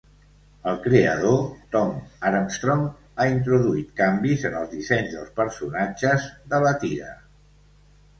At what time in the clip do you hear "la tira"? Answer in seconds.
6.65-7.13